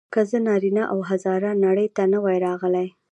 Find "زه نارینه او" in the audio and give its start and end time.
0.29-0.99